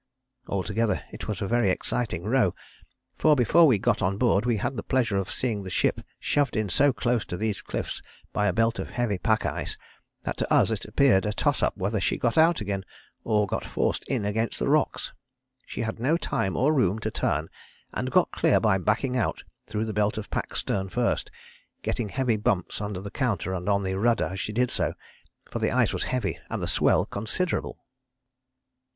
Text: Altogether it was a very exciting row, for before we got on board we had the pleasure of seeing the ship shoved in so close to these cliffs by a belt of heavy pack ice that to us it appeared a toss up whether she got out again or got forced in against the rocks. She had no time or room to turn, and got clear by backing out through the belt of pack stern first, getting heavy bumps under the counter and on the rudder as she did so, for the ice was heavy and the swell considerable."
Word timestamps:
Altogether 0.47 1.03
it 1.11 1.27
was 1.27 1.43
a 1.43 1.47
very 1.47 1.69
exciting 1.69 2.23
row, 2.23 2.55
for 3.19 3.35
before 3.35 3.67
we 3.67 3.77
got 3.77 4.01
on 4.01 4.17
board 4.17 4.47
we 4.47 4.57
had 4.57 4.75
the 4.75 4.81
pleasure 4.81 5.17
of 5.17 5.31
seeing 5.31 5.61
the 5.61 5.69
ship 5.69 6.01
shoved 6.19 6.55
in 6.55 6.69
so 6.69 6.91
close 6.91 7.23
to 7.25 7.37
these 7.37 7.61
cliffs 7.61 8.01
by 8.33 8.47
a 8.47 8.51
belt 8.51 8.79
of 8.79 8.89
heavy 8.89 9.19
pack 9.19 9.45
ice 9.45 9.77
that 10.23 10.37
to 10.37 10.51
us 10.51 10.71
it 10.71 10.85
appeared 10.85 11.23
a 11.23 11.31
toss 11.33 11.61
up 11.61 11.77
whether 11.77 11.99
she 11.99 12.17
got 12.17 12.35
out 12.35 12.61
again 12.61 12.83
or 13.23 13.45
got 13.45 13.63
forced 13.63 14.03
in 14.05 14.25
against 14.25 14.57
the 14.57 14.67
rocks. 14.67 15.13
She 15.67 15.81
had 15.81 15.99
no 15.99 16.17
time 16.17 16.57
or 16.57 16.73
room 16.73 16.97
to 16.97 17.11
turn, 17.11 17.47
and 17.93 18.09
got 18.09 18.31
clear 18.31 18.59
by 18.59 18.79
backing 18.79 19.15
out 19.15 19.43
through 19.67 19.85
the 19.85 19.93
belt 19.93 20.17
of 20.17 20.31
pack 20.31 20.55
stern 20.55 20.89
first, 20.89 21.29
getting 21.83 22.09
heavy 22.09 22.37
bumps 22.37 22.81
under 22.81 23.01
the 23.01 23.11
counter 23.11 23.53
and 23.53 23.69
on 23.69 23.83
the 23.83 23.93
rudder 23.93 24.25
as 24.31 24.39
she 24.39 24.51
did 24.51 24.71
so, 24.71 24.95
for 25.51 25.59
the 25.59 25.69
ice 25.69 25.93
was 25.93 26.05
heavy 26.05 26.39
and 26.49 26.59
the 26.59 26.67
swell 26.67 27.05
considerable." 27.05 27.77